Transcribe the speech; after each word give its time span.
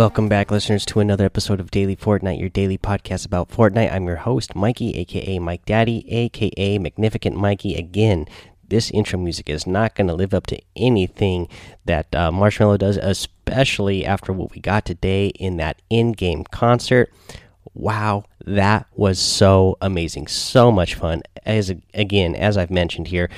Welcome 0.00 0.30
back, 0.30 0.50
listeners, 0.50 0.86
to 0.86 1.00
another 1.00 1.26
episode 1.26 1.60
of 1.60 1.70
Daily 1.70 1.94
Fortnite, 1.94 2.40
your 2.40 2.48
daily 2.48 2.78
podcast 2.78 3.26
about 3.26 3.50
Fortnite. 3.50 3.92
I'm 3.92 4.06
your 4.06 4.16
host, 4.16 4.56
Mikey, 4.56 4.96
aka 4.96 5.38
Mike 5.38 5.66
Daddy, 5.66 6.10
aka 6.10 6.78
Magnificent 6.78 7.36
Mikey. 7.36 7.74
Again, 7.74 8.24
this 8.66 8.90
intro 8.92 9.18
music 9.18 9.50
is 9.50 9.66
not 9.66 9.94
going 9.94 10.06
to 10.06 10.14
live 10.14 10.32
up 10.32 10.46
to 10.46 10.58
anything 10.74 11.48
that 11.84 12.06
uh, 12.14 12.30
Marshmello 12.30 12.78
does, 12.78 12.96
especially 12.96 14.06
after 14.06 14.32
what 14.32 14.52
we 14.52 14.60
got 14.62 14.86
today 14.86 15.26
in 15.38 15.58
that 15.58 15.82
in 15.90 16.12
game 16.12 16.44
concert. 16.44 17.12
Wow, 17.74 18.24
that 18.46 18.86
was 18.94 19.18
so 19.18 19.76
amazing. 19.82 20.28
So 20.28 20.72
much 20.72 20.94
fun. 20.94 21.24
As 21.44 21.74
again, 21.92 22.34
as 22.34 22.56
I've 22.56 22.70
mentioned 22.70 23.08
here, 23.08 23.28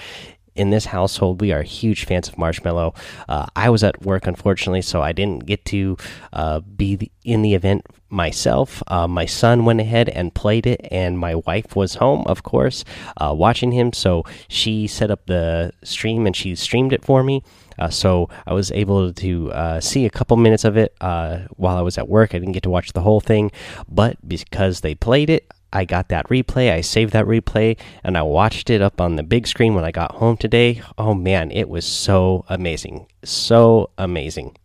in 0.54 0.70
this 0.70 0.86
household, 0.86 1.40
we 1.40 1.52
are 1.52 1.62
huge 1.62 2.04
fans 2.04 2.28
of 2.28 2.36
Marshmello. 2.36 2.94
Uh, 3.28 3.46
I 3.56 3.70
was 3.70 3.82
at 3.82 4.02
work, 4.02 4.26
unfortunately, 4.26 4.82
so 4.82 5.00
I 5.02 5.12
didn't 5.12 5.46
get 5.46 5.64
to 5.66 5.96
uh, 6.32 6.60
be 6.60 6.96
the, 6.96 7.10
in 7.24 7.42
the 7.42 7.54
event 7.54 7.86
myself. 8.10 8.82
Uh, 8.86 9.08
my 9.08 9.24
son 9.24 9.64
went 9.64 9.80
ahead 9.80 10.08
and 10.10 10.34
played 10.34 10.66
it, 10.66 10.86
and 10.90 11.18
my 11.18 11.36
wife 11.36 11.74
was 11.74 11.94
home, 11.94 12.24
of 12.26 12.42
course, 12.42 12.84
uh, 13.16 13.32
watching 13.34 13.72
him. 13.72 13.92
So 13.92 14.24
she 14.48 14.86
set 14.86 15.10
up 15.10 15.26
the 15.26 15.72
stream 15.82 16.26
and 16.26 16.36
she 16.36 16.54
streamed 16.54 16.92
it 16.92 17.04
for 17.04 17.22
me. 17.22 17.42
Uh, 17.78 17.88
so 17.88 18.28
I 18.46 18.52
was 18.52 18.70
able 18.72 19.12
to 19.14 19.50
uh, 19.52 19.80
see 19.80 20.04
a 20.04 20.10
couple 20.10 20.36
minutes 20.36 20.64
of 20.64 20.76
it 20.76 20.94
while 21.00 21.76
I 21.76 21.80
was 21.80 21.96
at 21.96 22.08
work. 22.08 22.34
I 22.34 22.38
didn't 22.38 22.52
get 22.52 22.64
to 22.64 22.70
watch 22.70 22.92
the 22.92 23.00
whole 23.00 23.20
thing, 23.20 23.50
but 23.88 24.16
because 24.28 24.82
they 24.82 24.94
played 24.94 25.30
it, 25.30 25.50
I 25.72 25.84
got 25.84 26.08
that 26.08 26.28
replay. 26.28 26.72
I 26.72 26.80
saved 26.80 27.12
that 27.12 27.26
replay 27.26 27.78
and 28.04 28.16
I 28.16 28.22
watched 28.22 28.70
it 28.70 28.82
up 28.82 29.00
on 29.00 29.16
the 29.16 29.22
big 29.22 29.46
screen 29.46 29.74
when 29.74 29.84
I 29.84 29.90
got 29.90 30.12
home 30.12 30.36
today. 30.36 30.82
Oh 30.98 31.14
man, 31.14 31.50
it 31.50 31.68
was 31.68 31.84
so 31.84 32.44
amazing. 32.48 33.06
So 33.24 33.90
amazing. 33.98 34.56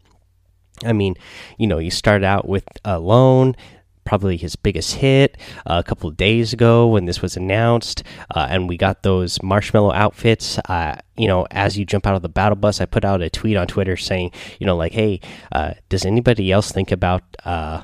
I 0.86 0.94
mean, 0.94 1.16
you 1.58 1.68
know, 1.68 1.80
you 1.80 1.90
start 1.90 2.24
out 2.24 2.48
with 2.48 2.66
Alone, 2.86 3.56
probably 4.06 4.38
his 4.38 4.56
biggest 4.56 4.96
hit 4.96 5.38
uh, 5.66 5.82
a 5.86 5.88
couple 5.88 6.10
of 6.10 6.16
days 6.16 6.54
ago 6.54 6.88
when 6.88 7.06
this 7.06 7.22
was 7.22 7.36
announced, 7.36 8.04
uh, 8.34 8.48
and 8.50 8.70
we 8.70 8.78
got 8.78 9.04
those 9.04 9.38
Marshmello 9.40 9.94
outfits. 9.94 10.60
Uh, 10.70 10.96
you 11.18 11.28
know, 11.28 11.46
as 11.52 11.78
you 11.78 11.86
jump 11.86 12.08
out 12.08 12.16
of 12.16 12.22
the 12.22 12.30
battle 12.30 12.56
bus, 12.56 12.80
I 12.80 12.86
put 12.86 13.04
out 13.04 13.22
a 13.22 13.30
tweet 13.30 13.58
on 13.58 13.68
Twitter 13.68 13.98
saying, 13.98 14.32
you 14.60 14.66
know, 14.66 14.78
like, 14.78 14.94
hey, 14.94 15.20
uh, 15.52 15.74
does 15.90 16.06
anybody 16.06 16.52
else 16.52 16.72
think 16.72 16.92
about 16.92 17.24
uh, 17.44 17.84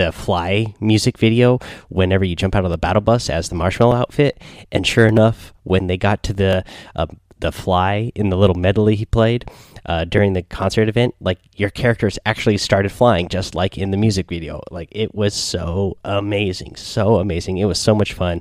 the 0.00 0.12
fly 0.12 0.74
music 0.80 1.18
video 1.18 1.58
whenever 1.90 2.24
you 2.24 2.34
jump 2.34 2.54
out 2.54 2.64
of 2.64 2.70
the 2.70 2.78
battle 2.78 3.02
bus 3.02 3.28
as 3.28 3.50
the 3.50 3.54
Marshmello 3.54 3.94
outfit. 3.94 4.40
And 4.72 4.86
sure 4.86 5.06
enough 5.06 5.52
when 5.64 5.88
they 5.88 5.98
got 5.98 6.22
to 6.22 6.32
the 6.32 6.64
uh, 6.96 7.06
the 7.38 7.52
fly 7.52 8.10
in 8.14 8.30
the 8.30 8.36
little 8.36 8.56
medley 8.56 8.96
he 8.96 9.04
played 9.04 9.50
uh, 9.86 10.04
during 10.04 10.34
the 10.34 10.42
concert 10.42 10.88
event 10.88 11.14
like 11.20 11.38
your 11.56 11.70
characters 11.70 12.18
actually 12.26 12.58
started 12.58 12.92
flying 12.92 13.28
just 13.28 13.54
like 13.54 13.76
in 13.76 13.90
the 13.90 13.96
music 13.98 14.28
video. 14.28 14.62
Like 14.70 14.88
it 14.92 15.14
was 15.14 15.34
so 15.34 15.98
amazing 16.02 16.76
so 16.76 17.16
amazing. 17.16 17.58
It 17.58 17.66
was 17.66 17.78
so 17.78 17.94
much 17.94 18.14
fun. 18.14 18.40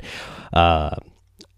Uh, 0.53 0.95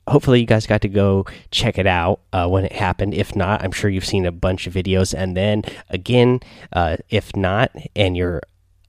hopefully 0.07 0.39
you 0.39 0.47
guys 0.47 0.65
got 0.65 0.81
to 0.81 0.89
go 0.89 1.25
check 1.51 1.77
it 1.77 1.85
out 1.85 2.21
uh, 2.33 2.47
when 2.47 2.65
it 2.65 2.71
happened. 2.73 3.13
If 3.13 3.35
not 3.35 3.61
i'm 3.63 3.71
sure 3.71 3.89
you've 3.91 4.05
seen 4.05 4.25
a 4.25 4.31
bunch 4.31 4.65
of 4.65 4.73
videos. 4.73 5.13
And 5.15 5.37
then 5.37 5.61
again 5.89 6.39
uh, 6.73 6.97
if 7.09 7.35
not 7.35 7.71
and 7.95 8.17
you're 8.17 8.41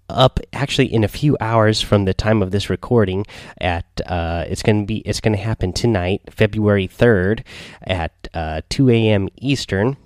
up 0.09 0.41
actually 0.53 0.93
in 0.93 1.05
a 1.05 1.09
few 1.09 1.37
hours 1.41 1.81
from 1.81 2.05
the 2.05 2.15
time 2.15 2.43
of 2.43 2.51
this 2.51 2.69
recording 2.69 3.25
at 3.61 3.87
uh, 4.07 4.45
it's 4.49 4.63
going 4.63 4.83
to 4.83 4.87
be 4.87 4.99
it's 4.99 5.21
going 5.21 5.37
to 5.37 5.43
happen 5.43 5.73
tonight 5.73 6.23
february 6.31 6.87
3rd 6.87 7.43
at 7.83 8.29
uh, 8.35 8.61
2 8.69 8.91
a.m 8.91 9.29
eastern. 9.43 9.97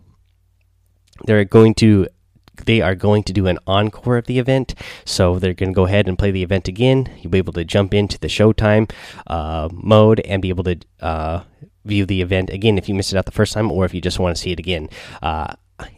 They're 1.24 1.44
going 1.44 1.74
to 1.76 2.08
they 2.64 2.80
are 2.80 2.94
going 2.94 3.22
to 3.22 3.34
do 3.34 3.46
an 3.46 3.58
encore 3.66 4.16
of 4.16 4.26
the 4.26 4.38
event 4.38 4.74
so 5.04 5.38
they're 5.38 5.52
going 5.52 5.70
to 5.70 5.74
go 5.74 5.84
ahead 5.84 6.08
and 6.08 6.18
play 6.18 6.30
the 6.30 6.42
event 6.42 6.68
again. 6.68 7.10
You'll 7.20 7.30
be 7.30 7.38
able 7.38 7.52
to 7.54 7.64
jump 7.64 7.92
into 7.92 8.18
the 8.18 8.28
showtime 8.28 8.90
uh, 9.26 9.68
mode 9.72 10.20
and 10.20 10.40
be 10.40 10.48
able 10.48 10.64
to 10.64 10.78
uh, 11.00 11.42
view 11.84 12.06
the 12.06 12.22
event 12.22 12.50
again 12.50 12.78
if 12.78 12.88
you 12.88 12.94
missed 12.94 13.12
it 13.12 13.16
out 13.16 13.26
the 13.26 13.32
first 13.32 13.52
time 13.52 13.70
or 13.70 13.84
if 13.84 13.94
you 13.94 14.00
just 14.00 14.18
want 14.18 14.36
to 14.36 14.42
see 14.42 14.52
it 14.52 14.58
again. 14.58 14.88
Uh, 15.22 15.54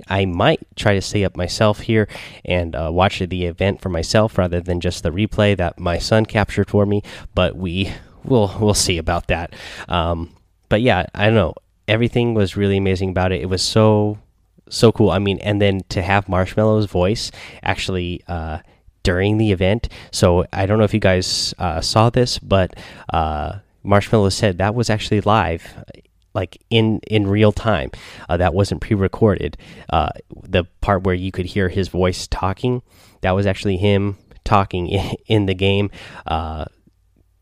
I 0.08 0.24
might 0.24 0.66
try 0.76 0.94
to 0.94 1.00
stay 1.00 1.24
up 1.24 1.36
myself 1.36 1.80
here 1.80 2.08
and 2.44 2.74
uh, 2.74 2.90
watch 2.92 3.18
the 3.20 3.44
event 3.44 3.80
for 3.80 3.88
myself 3.88 4.38
rather 4.38 4.60
than 4.60 4.80
just 4.80 5.02
the 5.02 5.10
replay 5.10 5.56
that 5.56 5.78
my 5.78 5.98
son 5.98 6.26
captured 6.26 6.68
for 6.68 6.86
me. 6.86 7.02
But 7.34 7.56
we 7.56 7.92
will 8.24 8.54
we'll 8.60 8.74
see 8.74 8.98
about 8.98 9.28
that. 9.28 9.54
Um, 9.88 10.34
but 10.68 10.82
yeah, 10.82 11.06
I 11.14 11.26
don't 11.26 11.34
know. 11.34 11.54
Everything 11.86 12.34
was 12.34 12.56
really 12.56 12.76
amazing 12.76 13.10
about 13.10 13.32
it. 13.32 13.40
It 13.40 13.46
was 13.46 13.62
so 13.62 14.18
so 14.68 14.92
cool. 14.92 15.10
I 15.10 15.18
mean, 15.18 15.38
and 15.40 15.60
then 15.60 15.80
to 15.90 16.02
have 16.02 16.26
Marshmello's 16.26 16.86
voice 16.86 17.30
actually. 17.62 18.22
Uh, 18.28 18.58
during 19.04 19.38
the 19.38 19.52
event, 19.52 19.88
so 20.10 20.44
I 20.52 20.66
don't 20.66 20.76
know 20.76 20.84
if 20.84 20.92
you 20.92 21.00
guys 21.00 21.54
uh, 21.58 21.80
saw 21.80 22.10
this, 22.10 22.38
but 22.38 22.74
uh, 23.10 23.60
Marshmello 23.82 24.30
said 24.30 24.58
that 24.58 24.74
was 24.74 24.90
actually 24.90 25.22
live 25.22 25.62
like 26.34 26.62
in 26.70 27.00
in 27.06 27.26
real 27.26 27.52
time. 27.52 27.90
Uh, 28.28 28.36
that 28.36 28.54
wasn't 28.54 28.80
pre-recorded. 28.80 29.56
Uh, 29.88 30.10
the 30.42 30.64
part 30.80 31.04
where 31.04 31.14
you 31.14 31.32
could 31.32 31.46
hear 31.46 31.68
his 31.68 31.88
voice 31.88 32.26
talking, 32.26 32.82
that 33.22 33.32
was 33.32 33.46
actually 33.46 33.76
him 33.76 34.16
talking 34.44 34.88
in, 35.26 35.46
the 35.46 35.54
game. 35.54 35.90
Uh, 36.26 36.64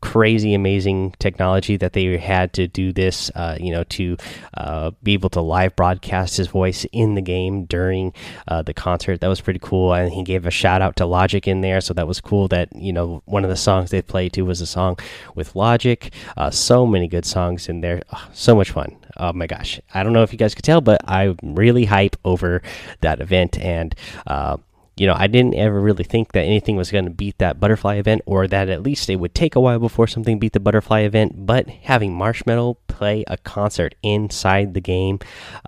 crazy 0.01 0.53
amazing 0.53 1.13
technology 1.19 1.77
that 1.77 1.93
they 1.93 2.17
had 2.17 2.53
to 2.53 2.67
do 2.67 2.91
this 2.91 3.29
uh, 3.35 3.57
you 3.59 3.71
know 3.71 3.83
to 3.85 4.17
uh, 4.55 4.91
be 5.03 5.13
able 5.13 5.29
to 5.29 5.41
live 5.41 5.75
broadcast 5.75 6.37
his 6.37 6.47
voice 6.47 6.85
in 6.91 7.15
the 7.15 7.21
game 7.21 7.65
during 7.65 8.13
uh, 8.47 8.61
the 8.61 8.73
concert. 8.73 9.21
That 9.21 9.27
was 9.27 9.41
pretty 9.41 9.59
cool 9.61 9.93
and 9.93 10.11
he 10.11 10.23
gave 10.23 10.45
a 10.45 10.51
shout 10.51 10.81
out 10.81 10.95
to 10.97 11.05
logic 11.05 11.47
in 11.47 11.61
there 11.61 11.81
so 11.81 11.93
that 11.93 12.07
was 12.07 12.21
cool 12.21 12.47
that 12.49 12.69
you 12.75 12.93
know 12.93 13.21
one 13.25 13.43
of 13.43 13.49
the 13.49 13.55
songs 13.55 13.91
they 13.91 14.01
played 14.01 14.33
to 14.33 14.43
was 14.43 14.61
a 14.61 14.67
song 14.67 14.97
with 15.35 15.55
logic. 15.55 16.13
Uh, 16.35 16.49
so 16.49 16.85
many 16.85 17.07
good 17.07 17.25
songs 17.25 17.69
in 17.69 17.81
there. 17.81 18.01
Oh, 18.13 18.27
so 18.33 18.55
much 18.55 18.71
fun. 18.71 18.95
Oh 19.17 19.33
my 19.33 19.47
gosh. 19.47 19.79
I 19.93 20.03
don't 20.03 20.13
know 20.13 20.23
if 20.23 20.31
you 20.31 20.37
guys 20.37 20.55
could 20.55 20.65
tell 20.65 20.81
but 20.81 21.01
i'm 21.07 21.37
really 21.41 21.85
hype 21.85 22.15
over 22.23 22.61
that 23.01 23.19
event 23.19 23.59
and 23.59 23.95
uh, 24.25 24.57
you 24.97 25.05
know, 25.05 25.15
I 25.15 25.27
didn't 25.27 25.55
ever 25.55 25.79
really 25.79 26.03
think 26.03 26.31
that 26.33 26.41
anything 26.41 26.75
was 26.75 26.91
going 26.91 27.05
to 27.05 27.11
beat 27.11 27.37
that 27.37 27.59
butterfly 27.59 27.95
event, 27.95 28.23
or 28.25 28.47
that 28.47 28.69
at 28.69 28.83
least 28.83 29.09
it 29.09 29.17
would 29.17 29.35
take 29.35 29.55
a 29.55 29.59
while 29.59 29.79
before 29.79 30.07
something 30.07 30.39
beat 30.39 30.53
the 30.53 30.59
butterfly 30.59 31.01
event. 31.01 31.45
But 31.45 31.69
having 31.69 32.17
Marshmello 32.17 32.77
play 32.87 33.23
a 33.27 33.37
concert 33.37 33.95
inside 34.01 34.73
the 34.73 34.81
game 34.81 35.19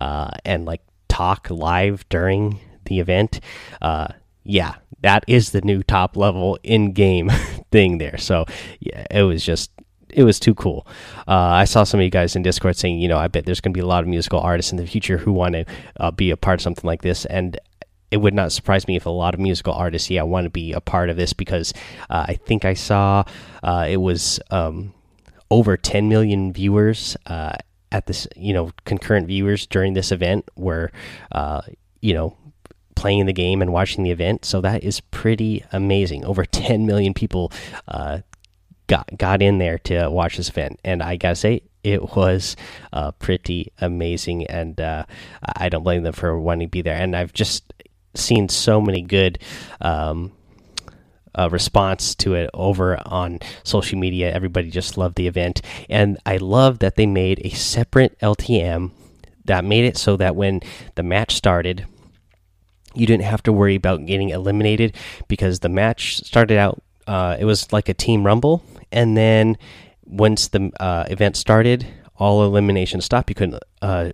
uh, 0.01 0.31
and 0.43 0.65
like 0.65 0.81
talk 1.07 1.47
live 1.49 2.07
during 2.09 2.59
the 2.85 2.99
event, 2.99 3.39
uh, 3.81 4.07
yeah, 4.43 4.75
that 5.01 5.23
is 5.27 5.51
the 5.51 5.61
new 5.61 5.83
top 5.83 6.17
level 6.17 6.57
in 6.63 6.93
game 6.93 7.29
thing 7.71 7.99
there. 7.99 8.17
So 8.17 8.45
yeah, 8.79 9.05
it 9.11 9.23
was 9.23 9.45
just 9.45 9.71
it 10.09 10.23
was 10.23 10.39
too 10.39 10.55
cool. 10.55 10.87
Uh, 11.27 11.35
I 11.35 11.65
saw 11.65 11.83
some 11.83 11.99
of 11.99 12.03
you 12.03 12.09
guys 12.09 12.35
in 12.35 12.41
Discord 12.41 12.75
saying, 12.75 12.99
you 12.99 13.07
know, 13.07 13.19
I 13.19 13.27
bet 13.27 13.45
there's 13.45 13.61
going 13.61 13.73
to 13.73 13.77
be 13.77 13.83
a 13.83 13.87
lot 13.87 14.03
of 14.03 14.09
musical 14.09 14.39
artists 14.39 14.71
in 14.71 14.77
the 14.77 14.87
future 14.87 15.17
who 15.17 15.31
want 15.31 15.53
to 15.53 15.65
uh, 15.99 16.09
be 16.09 16.31
a 16.31 16.37
part 16.37 16.59
of 16.59 16.63
something 16.63 16.87
like 16.87 17.03
this, 17.03 17.25
and 17.25 17.59
it 18.11 18.17
would 18.17 18.33
not 18.33 18.51
surprise 18.51 18.87
me 18.87 18.95
if 18.95 19.05
a 19.05 19.09
lot 19.09 19.33
of 19.33 19.39
musical 19.39 19.73
artists, 19.73 20.09
yeah, 20.09 20.23
want 20.23 20.45
to 20.45 20.49
be 20.49 20.73
a 20.73 20.81
part 20.81 21.09
of 21.09 21.17
this 21.17 21.33
because 21.33 21.73
uh, 22.09 22.25
I 22.27 22.33
think 22.35 22.65
I 22.65 22.73
saw 22.73 23.23
uh, 23.63 23.87
it 23.89 23.97
was 23.97 24.39
um, 24.49 24.93
over 25.51 25.77
10 25.77 26.09
million 26.09 26.51
viewers 26.51 27.15
uh, 27.27 27.53
at 27.91 28.07
this, 28.07 28.27
you 28.35 28.53
know, 28.53 28.71
concurrent 28.85 29.27
viewers 29.27 29.67
during 29.67 29.93
this 29.93 30.11
event 30.11 30.49
were, 30.55 30.91
uh, 31.31 31.61
you 32.01 32.13
know, 32.13 32.35
playing 32.95 33.27
the 33.27 33.33
game 33.33 33.61
and 33.61 33.71
watching 33.71 34.03
the 34.03 34.11
event. 34.11 34.43
So 34.43 34.59
that 34.61 34.83
is 34.83 34.99
pretty 34.99 35.63
amazing. 35.71 36.25
Over 36.25 36.45
10 36.45 36.85
million 36.85 37.13
people 37.13 37.51
uh, 37.87 38.19
got 38.87 39.17
got 39.17 39.41
in 39.41 39.59
there 39.59 39.77
to 39.79 40.09
watch 40.09 40.37
this 40.37 40.49
event, 40.49 40.79
and 40.83 41.03
I 41.03 41.15
gotta 41.15 41.35
say, 41.35 41.61
it 41.83 42.15
was 42.15 42.55
uh, 42.91 43.11
pretty 43.11 43.71
amazing, 43.79 44.47
and 44.47 44.79
I 44.81 45.69
don't 45.69 45.83
blame 45.83 46.03
them 46.03 46.13
for 46.13 46.37
wanting 46.39 46.67
to 46.67 46.71
be 46.71 46.81
there. 46.81 46.95
And 46.95 47.15
I've 47.15 47.31
just 47.31 47.71
seen 48.15 48.49
so 48.49 48.81
many 48.81 49.01
good 49.01 49.39
um, 49.81 50.31
uh, 51.37 51.49
response 51.51 52.15
to 52.15 52.33
it 52.35 52.49
over 52.53 52.99
on 53.05 53.39
social 53.63 53.99
media. 53.99 54.31
Everybody 54.31 54.69
just 54.69 54.97
loved 54.97 55.15
the 55.15 55.27
event, 55.27 55.61
and 55.89 56.17
I 56.25 56.37
love 56.37 56.79
that 56.79 56.95
they 56.95 57.05
made 57.05 57.41
a 57.43 57.49
separate 57.49 58.17
LTM 58.19 58.91
that 59.45 59.65
made 59.65 59.85
it 59.85 59.97
so 59.97 60.15
that 60.17 60.35
when 60.35 60.61
the 60.95 61.03
match 61.03 61.35
started, 61.35 61.85
you 62.93 63.05
didn't 63.05 63.23
have 63.23 63.43
to 63.43 63.53
worry 63.53 63.75
about 63.75 64.05
getting 64.05 64.29
eliminated 64.29 64.95
because 65.27 65.59
the 65.59 65.69
match 65.69 66.17
started 66.17 66.57
out. 66.57 66.81
Uh, 67.07 67.35
it 67.39 67.45
was 67.45 67.71
like 67.73 67.89
a 67.89 67.93
team 67.93 68.23
rumble, 68.25 68.63
and 68.91 69.17
then 69.17 69.57
once 70.05 70.47
the 70.47 70.71
uh, 70.79 71.05
event 71.09 71.37
started, 71.37 71.87
all 72.17 72.43
eliminations 72.43 73.05
stopped. 73.05 73.29
You 73.29 73.35
couldn't 73.35 73.63
uh, 73.81 74.11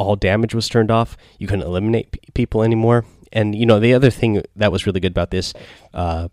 all 0.00 0.16
damage 0.16 0.54
was 0.54 0.68
turned 0.68 0.90
off. 0.90 1.16
You 1.38 1.46
couldn't 1.46 1.66
eliminate 1.66 2.34
people 2.34 2.62
anymore. 2.62 3.04
And 3.32 3.54
you 3.54 3.66
know 3.66 3.78
the 3.78 3.94
other 3.94 4.10
thing 4.10 4.42
that 4.56 4.72
was 4.72 4.86
really 4.86 5.00
good 5.00 5.12
about 5.12 5.30
this, 5.30 5.54
uh, 5.94 6.28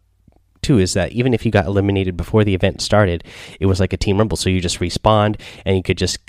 too, 0.62 0.80
is 0.80 0.94
that 0.94 1.12
even 1.12 1.34
if 1.34 1.46
you 1.46 1.52
got 1.52 1.66
eliminated 1.66 2.18
before 2.18 2.44
the 2.44 2.56
event 2.56 2.82
started, 2.82 3.24
it 3.60 3.68
was 3.68 3.80
like 3.80 3.94
a 3.94 3.98
team 3.98 4.18
rumble. 4.18 4.38
So 4.38 4.50
you 4.50 4.60
just 4.62 4.80
respawned 4.80 5.40
and 5.66 5.78
you 5.78 5.84
could 5.84 5.98
just 5.98 6.20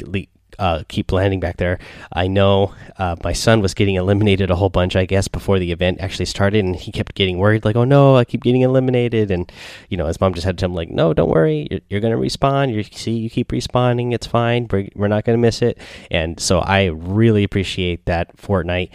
uh, 0.58 0.82
keep 0.88 1.12
landing 1.12 1.40
back 1.40 1.56
there. 1.56 1.78
I 2.12 2.26
know 2.26 2.74
uh, 2.98 3.16
my 3.22 3.32
son 3.32 3.60
was 3.60 3.74
getting 3.74 3.94
eliminated 3.94 4.50
a 4.50 4.56
whole 4.56 4.68
bunch, 4.68 4.96
I 4.96 5.06
guess, 5.06 5.28
before 5.28 5.58
the 5.58 5.72
event 5.72 6.00
actually 6.00 6.26
started, 6.26 6.64
and 6.64 6.74
he 6.74 6.92
kept 6.92 7.14
getting 7.14 7.38
worried, 7.38 7.64
like, 7.64 7.76
"Oh 7.76 7.84
no, 7.84 8.16
I 8.16 8.24
keep 8.24 8.42
getting 8.42 8.62
eliminated." 8.62 9.30
And 9.30 9.50
you 9.88 9.96
know, 9.96 10.06
his 10.06 10.20
mom 10.20 10.34
just 10.34 10.44
had 10.44 10.58
to 10.58 10.62
tell 10.62 10.70
him, 10.70 10.74
like, 10.74 10.90
"No, 10.90 11.14
don't 11.14 11.30
worry, 11.30 11.68
you're, 11.70 11.80
you're 11.88 12.00
gonna 12.00 12.16
respawn. 12.16 12.72
You 12.72 12.82
see, 12.82 13.12
you 13.12 13.30
keep 13.30 13.48
respawning, 13.48 14.12
it's 14.12 14.26
fine. 14.26 14.68
We're, 14.70 14.88
we're 14.94 15.08
not 15.08 15.24
gonna 15.24 15.38
miss 15.38 15.62
it." 15.62 15.78
And 16.10 16.40
so 16.40 16.60
I 16.60 16.86
really 16.86 17.44
appreciate 17.44 18.04
that 18.06 18.36
Fortnite 18.36 18.90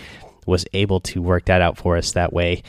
was 0.46 0.66
able 0.74 1.00
to 1.00 1.22
work 1.22 1.46
that 1.46 1.62
out 1.62 1.78
for 1.78 1.98
us 1.98 2.12
that 2.14 2.34
way. 2.34 2.64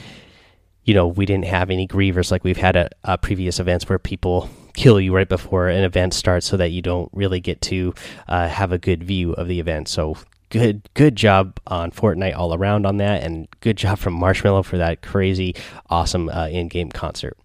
You 0.85 0.95
know, 0.95 1.07
we 1.07 1.27
didn't 1.27 1.47
have 1.47 1.71
any 1.71 1.89
grievers 1.89 2.31
like 2.31 2.45
we've 2.45 2.57
had 2.57 2.77
at 2.77 2.95
uh, 3.05 3.17
previous 3.17 3.59
events 3.59 3.89
where 3.89 3.99
people 3.99 4.51
kill 4.75 5.01
you 5.01 5.15
right 5.15 5.29
before 5.29 5.69
an 5.69 5.85
event 5.85 6.15
starts 6.15 6.47
so 6.47 6.57
that 6.57 6.71
you 6.71 6.83
don't 6.83 7.09
really 7.13 7.41
get 7.41 7.61
to 7.63 7.95
uh, 8.29 8.49
have 8.49 8.73
a 8.73 8.79
good 8.79 9.03
view 9.03 9.33
of 9.33 9.49
the 9.49 9.61
event. 9.61 9.89
So 9.89 10.17
good 10.51 10.89
good 10.95 11.17
job 11.17 11.59
on 11.67 11.91
Fortnite 11.91 12.37
all 12.37 12.55
around 12.55 12.87
on 12.87 12.99
that, 12.99 13.23
and 13.23 13.49
good 13.61 13.77
job 13.77 13.99
from 13.99 14.19
Marshmello 14.19 14.65
for 14.65 14.79
that 14.79 15.03
crazy 15.03 15.55
awesome 15.89 16.29
uh, 16.29 16.49
in-game 16.49 16.91
concert. 16.91 17.37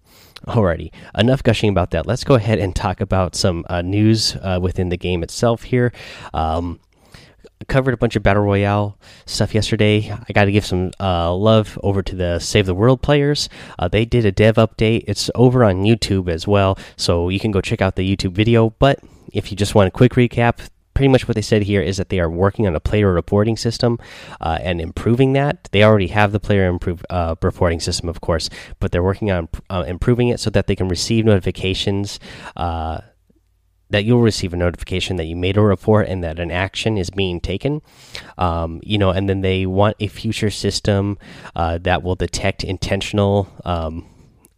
Alrighty, 0.48 0.92
enough 1.18 1.44
gushing 1.44 1.70
about 1.70 1.92
that. 1.92 2.08
Let's 2.08 2.24
go 2.24 2.36
ahead 2.36 2.60
and 2.60 2.76
talk 2.76 3.02
about 3.02 3.36
some 3.36 3.66
uh, 3.70 3.82
news 3.82 4.36
uh, 4.42 4.60
within 4.62 4.90
the 4.90 4.98
game 4.98 5.22
itself 5.22 5.64
here. 5.64 5.92
Um, 6.34 6.80
covered 7.68 7.94
a 7.94 7.98
bunch 7.98 8.16
of 8.16 8.24
battle 8.24 8.44
royale 8.44 8.98
stuff 9.26 9.54
yesterday. 9.54 10.12
I 10.12 10.34
got 10.34 10.46
to 10.46 10.52
give 10.52 10.66
some 10.66 10.92
uh, 11.00 11.34
love 11.34 11.78
over 11.84 12.02
to 12.02 12.16
the 12.16 12.40
Save 12.40 12.66
the 12.66 12.76
World 12.76 13.02
players. 13.02 13.50
Uh, 13.78 13.88
they 13.88 14.06
did 14.06 14.26
a 14.26 14.32
dev 14.32 14.56
update. 14.56 15.04
It's 15.08 15.30
over 15.36 15.64
on 15.64 15.84
YouTube 15.84 16.30
as 16.30 16.48
well, 16.48 16.78
so 16.96 17.30
you 17.30 17.40
can 17.40 17.52
go 17.52 17.62
check 17.62 17.82
out 17.82 17.96
the 17.96 18.16
YouTube 18.16 18.32
video. 18.32 18.72
But 18.72 19.00
if 19.34 19.52
you 19.52 19.58
just 19.58 19.76
want 19.76 19.88
a 19.88 19.92
quick 19.92 20.14
recap, 20.14 20.70
pretty 21.00 21.08
much 21.08 21.30
what 21.30 21.36
they 21.36 21.42
said 21.42 21.64
here 21.64 21.82
is 21.82 21.96
that 21.96 22.10
they 22.10 22.20
are 22.20 22.30
working 22.30 22.68
on 22.68 22.76
a 22.76 22.80
player 22.80 23.14
reporting 23.14 23.56
system 23.56 23.98
uh, 24.42 24.60
and 24.62 24.82
improving 24.82 25.32
that. 25.32 25.70
They 25.72 25.82
already 25.82 26.08
have 26.08 26.34
the 26.34 26.42
player 26.42 26.68
improve, 26.68 27.06
uh, 27.10 27.36
reporting 27.42 27.80
system, 27.80 28.10
of 28.10 28.20
course, 28.20 28.50
but 28.80 28.92
they're 28.92 29.02
working 29.02 29.32
on 29.32 29.48
uh, 29.70 29.86
improving 29.88 30.28
it 30.28 30.42
so 30.42 30.50
that 30.50 30.68
they 30.68 30.76
can 30.76 30.90
receive 30.90 31.24
notifications 31.24 32.20
uh, 32.58 33.00
that 33.90 34.06
you'll 34.06 34.22
receive 34.22 34.54
a 34.54 34.58
notification 34.58 35.16
that 35.18 35.26
you 35.26 35.36
made 35.36 35.58
a 35.58 35.62
report 35.62 36.08
and 36.08 36.24
that 36.24 36.40
an 36.40 36.52
action 36.52 36.98
is 36.98 37.10
being 37.10 37.40
taken. 37.40 37.82
Um, 38.38 38.80
you 38.84 38.98
know, 38.98 39.10
and 39.10 39.28
then 39.28 39.42
they 39.42 39.66
want 39.66 39.96
a 40.00 40.08
future 40.08 40.50
system 40.50 41.18
uh, 41.56 41.80
that 41.80 42.04
will 42.04 42.16
detect 42.16 42.64
intentional 42.64 43.48
um, 43.66 44.06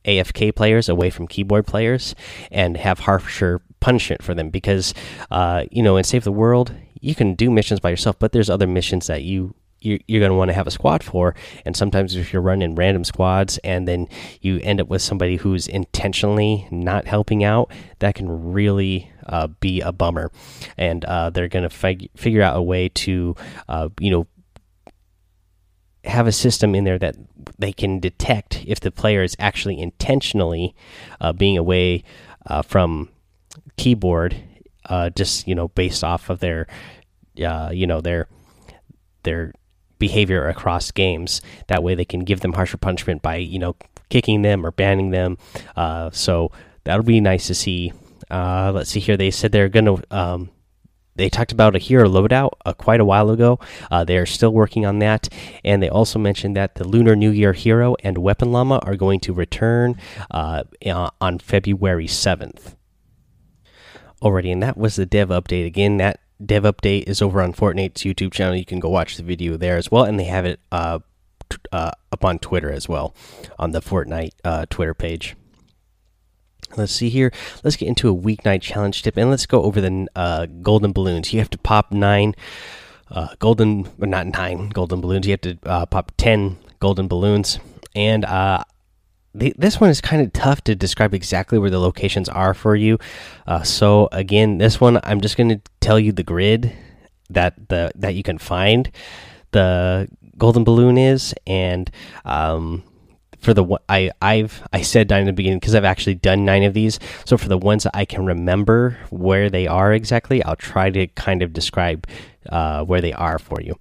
AFK 0.06 0.56
players 0.56 0.90
away 0.90 1.10
from 1.10 1.28
keyboard 1.28 1.66
players 1.66 2.16
and 2.52 2.78
have 2.78 3.00
harsher 3.00 3.62
punishment 3.80 4.24
for 4.24 4.34
them 4.34 4.50
because, 4.50 4.94
uh, 5.30 5.66
you 5.72 5.82
know, 5.82 5.98
in 5.98 6.04
Save 6.04 6.24
the 6.24 6.32
World, 6.32 6.74
you 7.00 7.16
can 7.16 7.34
do 7.36 7.50
missions 7.50 7.80
by 7.80 7.90
yourself, 7.90 8.18
but 8.20 8.32
there's 8.32 8.50
other 8.50 8.68
missions 8.68 9.08
that 9.08 9.24
you 9.24 9.56
you're, 9.82 10.20
going 10.20 10.30
to 10.30 10.36
want 10.36 10.50
to 10.50 10.54
have 10.54 10.68
a 10.68 10.72
squad 10.72 11.04
for. 11.04 11.36
And 11.66 11.76
sometimes 11.76 12.16
if 12.16 12.32
you're 12.32 12.42
running 12.42 12.76
random 12.76 13.04
squads 13.04 13.58
and 13.60 13.88
then 13.88 14.08
you 14.40 14.60
end 14.62 14.80
up 14.80 14.88
with 14.88 15.02
somebody 15.02 15.38
who's 15.38 15.68
intentionally 15.68 16.68
not 16.72 17.06
helping 17.06 17.44
out, 17.44 17.72
that 18.00 18.16
can 18.16 18.54
really 18.54 19.12
uh, 19.26 19.48
be 19.48 19.82
a 19.82 19.92
bummer. 19.92 20.32
And 20.78 21.04
uh, 21.06 21.32
they're 21.32 21.48
going 21.48 21.64
to 21.64 21.70
fig 21.70 22.10
figure 22.16 22.42
out 22.42 22.56
a 22.56 22.62
way 22.62 22.90
to, 22.90 23.36
uh, 23.68 23.90
you 24.00 24.12
know, 24.12 24.28
have 26.04 26.28
a 26.28 26.32
system 26.32 26.74
in 26.74 26.84
there 26.84 26.98
that 26.98 27.16
they 27.60 27.72
can 27.72 28.00
detect 28.00 28.64
if 28.66 28.80
the 28.80 28.92
player 28.92 29.22
is 29.22 29.36
actually 29.38 29.80
intentionally 29.80 30.76
uh, 31.20 31.32
being 31.32 31.58
away 31.58 32.04
uh, 32.48 32.62
from 32.62 33.10
keyboard, 33.78 34.36
uh, 34.86 35.10
just 35.12 35.48
you 35.48 35.54
know, 35.54 35.68
based 35.70 36.04
off 36.04 36.30
of 36.30 36.40
their, 36.40 36.68
you 37.36 37.86
know, 37.86 38.02
their 38.02 38.28
their 39.24 39.54
behavior 40.02 40.50
across 40.50 40.92
games. 40.92 41.42
That 41.68 41.84
way, 41.84 41.96
they 41.96 42.04
can 42.04 42.26
give 42.26 42.42
them 42.42 42.54
harsher 42.54 42.76
punishment 42.76 43.22
by 43.22 43.38
you 43.38 43.60
know 43.60 43.78
kicking 44.10 44.42
them 44.42 44.66
or 44.66 44.72
banning 44.72 45.12
them. 45.12 45.38
Uh, 45.78 46.10
so 46.12 46.52
that'll 46.84 47.06
be 47.06 47.22
nice 47.22 47.48
to 47.48 47.56
see. 47.56 47.94
Uh, 48.30 48.74
let's 48.76 48.90
see 48.90 49.00
here. 49.00 49.16
They 49.16 49.32
said 49.32 49.54
they're 49.54 49.70
gonna. 49.70 50.02
Um, 50.12 50.50
they 51.16 51.30
talked 51.30 51.52
about 51.52 51.76
a 51.76 51.80
hero 51.80 52.08
loadout 52.10 52.52
uh, 52.66 52.74
quite 52.74 53.00
a 53.00 53.06
while 53.06 53.30
ago. 53.30 53.60
Uh, 53.92 54.04
they 54.04 54.18
are 54.18 54.26
still 54.26 54.52
working 54.52 54.86
on 54.86 55.00
that, 55.00 55.30
and 55.64 55.84
they 55.84 55.90
also 55.90 56.18
mentioned 56.18 56.56
that 56.56 56.76
the 56.76 56.88
Lunar 56.88 57.16
New 57.16 57.32
Year 57.32 57.54
hero 57.54 57.96
and 58.04 58.18
Weapon 58.18 58.52
Llama 58.52 58.80
are 58.84 58.96
going 58.96 59.20
to 59.22 59.34
return 59.34 59.98
uh, 60.32 60.64
on 61.22 61.40
February 61.40 62.08
seventh. 62.08 62.76
Already, 64.22 64.52
and 64.52 64.64
that 64.64 64.78
was 64.78 64.96
the 64.96 65.06
dev 65.06 65.30
update. 65.30 65.66
Again, 65.66 65.98
that 65.98 66.20
dev 66.46 66.64
update 66.64 67.04
is 67.08 67.22
over 67.22 67.42
on 67.42 67.54
Fortnite's 67.54 68.04
YouTube 68.04 68.32
channel. 68.32 68.56
You 68.56 68.66
can 68.66 68.80
go 68.80 68.90
watch 68.90 69.18
the 69.18 69.24
video 69.24 69.58
there 69.58 69.78
as 69.78 69.92
well, 69.92 70.04
and 70.04 70.20
they 70.20 70.26
have 70.26 70.46
it 70.46 70.60
uh, 70.72 71.00
uh, 71.72 71.92
up 72.12 72.26
on 72.26 72.40
Twitter 72.40 72.72
as 72.72 72.88
well 72.90 73.16
on 73.60 73.72
the 73.72 73.82
Fortnite 73.82 74.32
uh, 74.44 74.66
Twitter 74.70 74.94
page. 74.94 75.36
Let's 76.78 76.94
see 76.94 77.10
here. 77.10 77.32
Let's 77.64 77.76
get 77.76 77.90
into 77.90 78.10
a 78.10 78.16
weeknight 78.16 78.62
challenge 78.62 79.04
tip, 79.04 79.18
and 79.18 79.30
let's 79.30 79.46
go 79.46 79.64
over 79.64 79.82
the 79.82 80.08
uh, 80.16 80.46
golden 80.62 80.94
balloons. 80.94 81.34
You 81.34 81.40
have 81.40 81.50
to 81.50 81.58
pop 81.58 81.92
nine 81.92 82.34
uh, 83.10 83.36
golden, 83.40 83.90
not 83.98 84.28
nine 84.28 84.70
golden 84.70 85.02
balloons. 85.02 85.28
You 85.28 85.34
have 85.34 85.42
to 85.42 85.58
uh, 85.66 85.86
pop 85.86 86.14
ten 86.18 86.58
golden 86.80 87.08
balloons, 87.08 87.60
and 87.94 88.24
this 89.34 89.80
one 89.80 89.90
is 89.90 90.02
kind 90.02 90.22
of 90.22 90.34
tough 90.34 90.62
to 90.66 90.76
describe 90.76 91.14
exactly 91.14 91.58
where 91.58 91.70
the 91.70 91.80
locations 91.80 92.28
are 92.30 92.54
for 92.54 92.76
you. 92.76 92.98
Uh, 93.48 93.64
so 93.64 94.10
again, 94.12 94.58
this 94.58 94.82
one 94.82 95.00
I'm 95.04 95.22
just 95.22 95.38
going 95.38 95.50
to 95.50 95.62
tell 95.80 96.00
you 96.00 96.12
the 96.12 96.24
grid 96.24 96.74
that 97.30 97.70
the 97.70 97.92
that 97.96 98.16
you 98.16 98.24
can 98.24 98.38
find 98.38 98.92
the 99.52 100.10
golden 100.38 100.64
balloon 100.64 100.98
is, 100.98 101.34
and 101.46 101.90
um, 102.26 102.84
for 103.40 103.54
the 103.54 103.66
I 103.88 104.12
I've 104.22 104.68
I 104.74 104.82
said 104.82 105.10
nine 105.10 105.22
in 105.22 105.28
the 105.28 105.34
beginning 105.34 105.60
because 105.60 105.76
I've 105.76 105.86
actually 105.86 106.16
done 106.16 106.46
nine 106.46 106.64
of 106.64 106.74
these. 106.74 107.00
So 107.26 107.38
for 107.38 107.48
the 107.48 107.58
ones 107.58 107.88
I 107.94 108.06
can 108.06 108.26
remember 108.26 108.98
where 109.10 109.50
they 109.50 109.68
are 109.68 109.94
exactly, 109.94 110.44
I'll 110.44 110.56
try 110.56 110.90
to 110.90 111.08
kind 111.08 111.42
of 111.42 111.54
describe 111.54 112.08
uh, 112.50 112.84
where 112.84 113.02
they 113.02 113.14
are 113.14 113.40
for 113.40 113.62
you. 113.62 113.78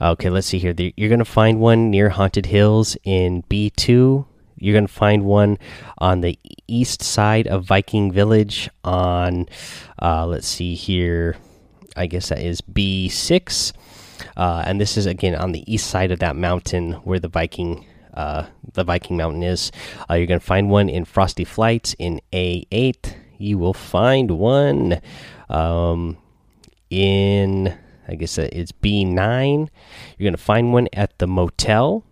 Okay, 0.00 0.28
let's 0.28 0.46
see 0.46 0.58
here. 0.58 0.74
You're 0.96 1.08
going 1.08 1.20
to 1.20 1.24
find 1.24 1.58
one 1.58 1.90
near 1.90 2.10
Haunted 2.10 2.46
Hills 2.46 2.96
in 3.04 3.42
B2 3.44 4.26
you're 4.60 4.74
going 4.74 4.86
to 4.86 4.92
find 4.92 5.24
one 5.24 5.58
on 5.98 6.20
the 6.20 6.38
east 6.68 7.02
side 7.02 7.48
of 7.48 7.64
Viking 7.64 8.12
Village 8.12 8.70
on, 8.84 9.48
uh, 10.00 10.26
let's 10.26 10.46
see 10.46 10.74
here, 10.74 11.36
I 11.96 12.06
guess 12.06 12.28
that 12.28 12.38
is 12.40 12.60
B6. 12.60 13.72
Uh, 14.36 14.62
and 14.66 14.80
this 14.80 14.96
is 14.96 15.06
again 15.06 15.34
on 15.34 15.52
the 15.52 15.64
east 15.72 15.88
side 15.88 16.12
of 16.12 16.20
that 16.20 16.36
mountain 16.36 16.92
where 16.92 17.18
the 17.18 17.28
Viking 17.28 17.86
uh, 18.14 18.46
the 18.74 18.84
Viking 18.84 19.16
Mountain 19.16 19.42
is. 19.42 19.70
Uh, 20.08 20.14
you're 20.14 20.26
going 20.26 20.40
to 20.40 20.46
find 20.46 20.68
one 20.68 20.88
in 20.88 21.04
Frosty 21.04 21.44
Flights 21.44 21.94
in 21.98 22.20
A8. 22.32 23.14
You 23.38 23.56
will 23.56 23.72
find 23.72 24.32
one 24.32 25.00
um, 25.48 26.18
in, 26.90 27.78
I 28.08 28.14
guess 28.16 28.36
it's 28.36 28.72
B9. 28.72 29.68
You're 30.18 30.26
going 30.26 30.36
to 30.36 30.42
find 30.42 30.72
one 30.72 30.88
at 30.92 31.18
the 31.18 31.26
motel 31.26 32.04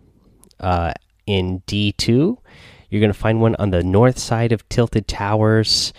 uh, 0.61 0.93
in 1.29 1.61
D2. 1.67 2.39
You're 2.89 3.01
going 3.01 3.13
to 3.13 3.19
find 3.19 3.41
one 3.41 3.55
on 3.57 3.71
the 3.71 3.85
north 3.85 4.19
side 4.19 4.51
of 4.51 4.67
Tilted 4.69 5.07
Towers. 5.07 5.93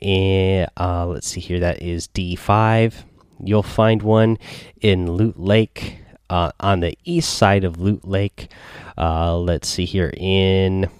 In, 0.00 0.66
uh, 0.76 1.06
let's 1.06 1.28
see 1.28 1.40
here, 1.40 1.60
that 1.60 1.80
is 1.80 2.08
D5. 2.08 3.04
You'll 3.44 3.62
find 3.62 4.02
one 4.02 4.38
in 4.80 5.12
Loot 5.12 5.38
Lake 5.38 5.98
uh, 6.28 6.50
on 6.58 6.80
the 6.80 6.98
east 7.04 7.32
side 7.32 7.62
of 7.62 7.80
Loot 7.80 8.04
Lake. 8.04 8.50
Uh, 8.98 9.38
let's 9.38 9.68
see 9.68 9.84
here 9.84 10.12
in 10.16 10.90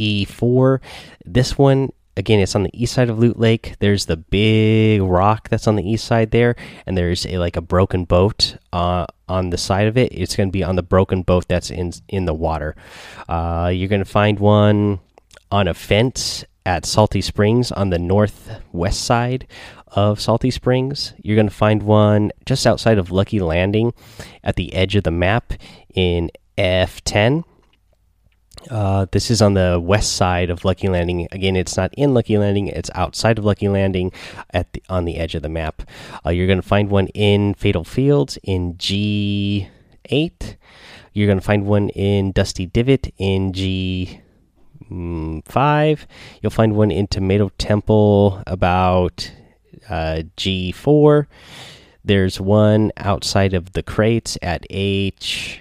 E4. 0.00 0.80
This 1.24 1.56
one 1.56 1.90
again 2.20 2.38
it's 2.38 2.54
on 2.54 2.62
the 2.62 2.82
east 2.82 2.94
side 2.94 3.10
of 3.10 3.18
loot 3.18 3.38
lake. 3.38 3.74
There's 3.80 4.06
the 4.06 4.16
big 4.16 5.02
rock 5.02 5.48
that's 5.48 5.66
on 5.66 5.74
the 5.74 5.90
east 5.90 6.04
side 6.04 6.30
there 6.30 6.54
and 6.86 6.96
there's 6.96 7.26
a 7.26 7.38
like 7.38 7.56
a 7.56 7.60
broken 7.60 8.04
boat 8.04 8.56
uh, 8.72 9.06
on 9.28 9.50
the 9.50 9.58
side 9.58 9.88
of 9.88 9.96
it. 9.96 10.12
It's 10.12 10.36
going 10.36 10.50
to 10.50 10.52
be 10.52 10.62
on 10.62 10.76
the 10.76 10.84
broken 10.84 11.22
boat 11.22 11.48
that's 11.48 11.70
in 11.70 11.92
in 12.08 12.26
the 12.26 12.34
water. 12.34 12.76
Uh, 13.28 13.72
you're 13.74 13.88
going 13.88 14.04
to 14.04 14.10
find 14.20 14.38
one 14.38 15.00
on 15.50 15.66
a 15.66 15.74
fence 15.74 16.44
at 16.64 16.86
salty 16.86 17.22
springs 17.22 17.72
on 17.72 17.90
the 17.90 17.98
northwest 17.98 19.02
side 19.02 19.48
of 19.88 20.20
salty 20.20 20.50
springs. 20.50 21.14
You're 21.22 21.36
going 21.36 21.48
to 21.48 21.54
find 21.54 21.82
one 21.82 22.30
just 22.44 22.66
outside 22.66 22.98
of 22.98 23.10
lucky 23.10 23.40
landing 23.40 23.92
at 24.44 24.56
the 24.56 24.72
edge 24.74 24.94
of 24.94 25.02
the 25.02 25.10
map 25.10 25.54
in 25.94 26.30
f10 26.56 27.44
uh, 28.68 29.06
this 29.12 29.30
is 29.30 29.40
on 29.40 29.54
the 29.54 29.80
west 29.82 30.16
side 30.16 30.50
of 30.50 30.64
Lucky 30.64 30.88
Landing. 30.88 31.28
Again, 31.32 31.56
it's 31.56 31.76
not 31.76 31.94
in 31.94 32.12
Lucky 32.12 32.36
Landing; 32.36 32.68
it's 32.68 32.90
outside 32.94 33.38
of 33.38 33.44
Lucky 33.44 33.68
Landing, 33.68 34.12
at 34.50 34.72
the, 34.72 34.82
on 34.88 35.04
the 35.04 35.16
edge 35.16 35.34
of 35.34 35.42
the 35.42 35.48
map. 35.48 35.82
Uh, 36.24 36.30
you're 36.30 36.46
going 36.46 36.60
to 36.60 36.66
find 36.66 36.90
one 36.90 37.06
in 37.08 37.54
Fatal 37.54 37.84
Fields 37.84 38.38
in 38.42 38.76
G 38.76 39.68
eight. 40.06 40.56
You're 41.12 41.26
going 41.26 41.40
to 41.40 41.44
find 41.44 41.66
one 41.66 41.88
in 41.90 42.32
Dusty 42.32 42.66
Divot 42.66 43.12
in 43.18 43.52
G 43.52 44.20
five. 45.44 46.06
You'll 46.42 46.50
find 46.50 46.74
one 46.74 46.90
in 46.90 47.06
Tomato 47.06 47.50
Temple 47.58 48.42
about 48.46 49.32
uh, 49.88 50.22
G4. 50.36 51.26
There's 52.04 52.40
one 52.40 52.92
outside 52.96 53.54
of 53.54 53.72
the 53.72 53.82
crates 53.82 54.36
at 54.42 54.66
H5. 54.70 55.60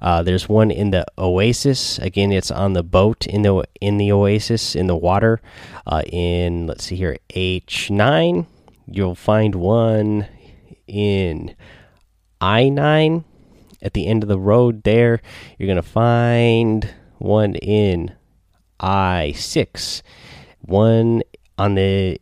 Uh, 0.00 0.22
there's 0.22 0.48
one 0.48 0.70
in 0.70 0.90
the 0.90 1.04
oasis. 1.16 1.98
Again, 1.98 2.32
it's 2.32 2.50
on 2.50 2.72
the 2.72 2.82
boat 2.82 3.26
in 3.26 3.42
the 3.42 3.64
in 3.80 3.98
the 3.98 4.10
oasis 4.10 4.74
in 4.74 4.86
the 4.86 4.96
water. 4.96 5.40
Uh, 5.86 6.02
in 6.06 6.66
let's 6.66 6.84
see 6.84 6.96
here, 6.96 7.18
H 7.30 7.90
nine. 7.90 8.46
You'll 8.86 9.14
find 9.14 9.54
one 9.54 10.26
in 10.86 11.54
I 12.40 12.68
nine 12.68 13.24
at 13.80 13.94
the 13.94 14.06
end 14.06 14.22
of 14.22 14.28
the 14.28 14.38
road. 14.38 14.82
There, 14.82 15.20
you're 15.58 15.68
gonna 15.68 15.82
find 15.82 16.92
one 17.18 17.54
in 17.54 18.12
I 18.80 19.32
six. 19.36 20.02
One 20.60 21.22
on 21.58 21.74
the 21.74 22.20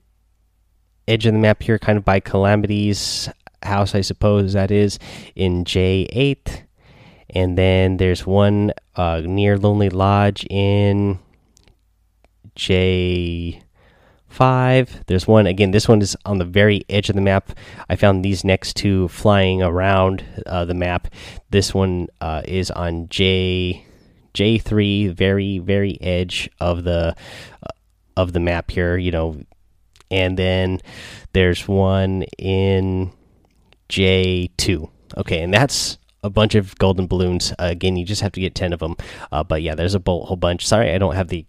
edge 1.09 1.26
of 1.26 1.33
the 1.33 1.38
map 1.38 1.62
here, 1.62 1.79
kind 1.79 1.97
of 1.97 2.05
by 2.05 2.21
Calamity's 2.21 3.29
house, 3.62 3.95
I 3.95 4.00
suppose 4.00 4.52
that 4.52 4.71
is 4.71 4.99
in 5.35 5.64
J 5.64 6.07
eight 6.11 6.64
and 7.34 7.56
then 7.56 7.96
there's 7.96 8.26
one 8.26 8.72
uh, 8.96 9.22
near 9.25 9.56
Lonely 9.56 9.90
Lodge 9.90 10.46
in 10.50 11.18
J 12.54 13.62
five. 14.28 15.04
There's 15.06 15.26
one 15.26 15.46
again. 15.46 15.72
This 15.72 15.88
one 15.88 16.02
is 16.02 16.16
on 16.25 16.38
the 16.38 16.44
very 16.44 16.84
edge 16.88 17.08
of 17.08 17.16
the 17.16 17.20
map. 17.20 17.50
I 17.88 17.96
found 17.96 18.25
these 18.25 18.44
next 18.44 18.76
two 18.76 19.08
flying 19.08 19.62
around 19.62 20.25
uh, 20.46 20.64
the 20.64 20.75
map. 20.75 21.08
This 21.50 21.75
one 21.75 22.08
uh, 22.20 22.42
is 22.44 22.70
on 22.70 23.08
J 23.08 23.84
J 24.34 24.58
three, 24.58 25.08
very 25.08 25.58
very 25.58 26.00
edge 26.00 26.49
of 26.60 26.84
the 26.84 27.16
uh, 27.62 27.72
of 28.16 28.32
the 28.32 28.40
map 28.40 28.70
here. 28.70 28.96
You 28.96 29.10
know, 29.10 29.40
and 30.10 30.38
then 30.38 30.80
there's 31.32 31.66
one 31.66 32.25
in 32.38 33.12
J 33.88 34.50
two. 34.56 34.90
Okay, 35.16 35.42
and 35.42 35.52
that's 35.52 35.99
a 36.23 36.31
bunch 36.31 36.55
of 36.55 36.77
golden 36.79 37.07
balloons. 37.07 37.53
Uh, 37.53 37.69
again, 37.71 37.97
you 37.97 38.05
just 38.05 38.23
have 38.23 38.33
to 38.33 38.41
get 38.41 38.55
10 38.55 38.73
of 38.73 38.81
them. 38.81 38.97
Uh, 39.33 39.43
but 39.43 39.62
yeah, 39.62 39.75
there's 39.75 39.95
a 39.95 40.03
whole 40.05 40.37
bunch. 40.37 40.67
Sorry, 40.67 40.93
I 40.93 40.99
don't 40.99 41.15
have 41.15 41.29
the 41.29 41.47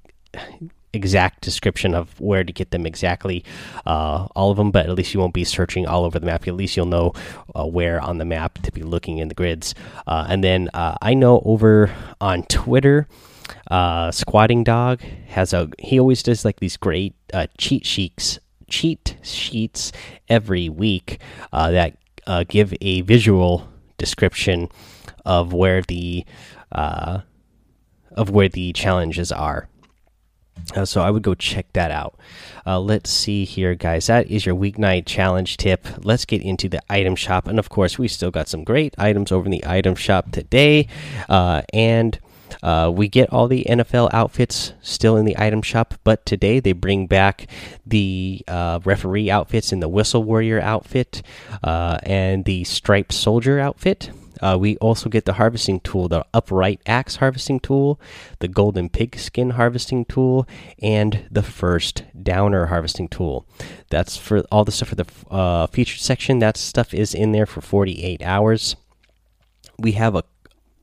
exact 0.93 1.41
description 1.41 1.95
of 1.95 2.19
where 2.19 2.43
to 2.43 2.51
get 2.51 2.71
them 2.71 2.85
exactly, 2.85 3.43
uh, 3.85 4.27
all 4.35 4.51
of 4.51 4.57
them, 4.57 4.71
but 4.71 4.87
at 4.87 4.95
least 4.95 5.13
you 5.13 5.19
won't 5.19 5.33
be 5.33 5.43
searching 5.43 5.87
all 5.87 6.03
over 6.05 6.19
the 6.19 6.25
map. 6.25 6.47
At 6.47 6.55
least 6.55 6.75
you'll 6.75 6.85
know 6.85 7.13
uh, 7.55 7.65
where 7.65 8.01
on 8.01 8.17
the 8.17 8.25
map 8.25 8.61
to 8.63 8.71
be 8.71 8.83
looking 8.83 9.17
in 9.17 9.27
the 9.27 9.35
grids. 9.35 9.73
Uh, 10.05 10.25
and 10.29 10.43
then 10.43 10.69
uh, 10.73 10.95
I 11.01 11.13
know 11.13 11.41
over 11.45 11.93
on 12.19 12.43
Twitter, 12.43 13.07
Squatting 14.11 14.63
Dog 14.63 15.01
has 15.27 15.53
a, 15.53 15.69
he 15.79 15.99
always 15.99 16.23
does 16.23 16.43
like 16.43 16.59
these 16.59 16.77
great 16.77 17.15
cheat 17.57 17.85
sheets. 17.85 18.39
Cheat 18.69 19.17
sheets 19.21 19.91
every 20.29 20.69
week 20.69 21.19
that 21.51 21.97
give 22.47 22.73
a 22.79 23.01
visual 23.01 23.70
description 24.01 24.67
of 25.25 25.53
where 25.53 25.81
the 25.83 26.25
uh, 26.71 27.21
of 28.13 28.29
where 28.31 28.49
the 28.49 28.73
challenges 28.73 29.31
are. 29.31 29.69
Uh, 30.75 30.85
so 30.85 31.01
I 31.01 31.11
would 31.11 31.23
go 31.23 31.33
check 31.33 31.67
that 31.73 31.91
out. 31.91 32.17
Uh, 32.65 32.79
let's 32.79 33.09
see 33.09 33.45
here, 33.45 33.75
guys. 33.75 34.07
That 34.07 34.27
is 34.29 34.45
your 34.45 34.55
weeknight 34.55 35.05
challenge 35.05 35.57
tip. 35.57 35.87
Let's 36.03 36.25
get 36.25 36.41
into 36.41 36.67
the 36.67 36.81
item 36.89 37.15
shop, 37.15 37.47
and 37.47 37.59
of 37.59 37.69
course, 37.69 37.97
we 37.97 38.07
still 38.07 38.31
got 38.31 38.47
some 38.47 38.63
great 38.63 38.93
items 38.97 39.31
over 39.31 39.45
in 39.45 39.51
the 39.51 39.63
item 39.65 39.95
shop 39.95 40.31
today. 40.31 40.87
Uh, 41.29 41.61
and 41.73 42.19
uh, 42.63 42.91
we 42.93 43.07
get 43.07 43.31
all 43.31 43.47
the 43.47 43.65
NFL 43.67 44.09
outfits 44.13 44.73
still 44.81 45.17
in 45.17 45.25
the 45.25 45.37
item 45.37 45.61
shop, 45.61 45.95
but 46.03 46.25
today 46.25 46.59
they 46.59 46.73
bring 46.73 47.07
back 47.07 47.47
the 47.85 48.43
uh, 48.47 48.79
referee 48.83 49.29
outfits 49.29 49.71
and 49.71 49.81
the 49.81 49.89
Whistle 49.89 50.23
Warrior 50.23 50.59
outfit 50.61 51.21
uh, 51.63 51.97
and 52.03 52.45
the 52.45 52.63
Striped 52.63 53.13
Soldier 53.13 53.59
outfit. 53.59 54.11
Uh, 54.41 54.57
we 54.59 54.75
also 54.77 55.07
get 55.07 55.25
the 55.25 55.33
harvesting 55.33 55.79
tool, 55.81 56.07
the 56.07 56.25
upright 56.33 56.81
axe 56.87 57.17
harvesting 57.17 57.59
tool, 57.59 57.99
the 58.39 58.47
golden 58.47 58.89
pigskin 58.89 59.51
harvesting 59.51 60.03
tool, 60.05 60.47
and 60.81 61.27
the 61.29 61.43
first 61.43 62.03
downer 62.21 62.65
harvesting 62.65 63.07
tool. 63.07 63.45
That's 63.89 64.17
for 64.17 64.39
all 64.51 64.65
the 64.65 64.71
stuff 64.71 64.89
for 64.89 64.95
the 64.95 65.05
uh, 65.29 65.67
featured 65.67 65.99
section. 65.99 66.39
That 66.39 66.57
stuff 66.57 66.93
is 66.93 67.13
in 67.13 67.33
there 67.33 67.45
for 67.45 67.61
48 67.61 68.23
hours. 68.23 68.75
We 69.77 69.91
have 69.93 70.15
a 70.15 70.23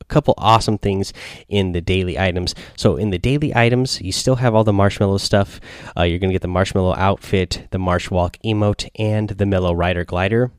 couple 0.08 0.34
awesome 0.38 0.78
things 0.78 1.12
in 1.48 1.72
the 1.72 1.80
daily 1.80 2.18
items. 2.18 2.54
So 2.76 2.96
in 2.96 3.10
the 3.10 3.18
daily 3.18 3.54
items, 3.54 4.00
you 4.00 4.12
still 4.12 4.36
have 4.36 4.54
all 4.54 4.64
the 4.64 4.72
Marshmello 4.72 5.20
stuff. 5.20 5.60
Uh, 5.96 6.02
you're 6.02 6.18
gonna 6.18 6.32
get 6.32 6.42
the 6.42 6.48
Marshmello 6.48 6.96
outfit, 6.96 7.68
the 7.70 7.78
marsh 7.78 8.10
walk 8.10 8.36
emote, 8.44 8.88
and 8.96 9.30
the 9.30 9.46
mellow 9.46 9.72
rider 9.72 10.04
glider. 10.04 10.50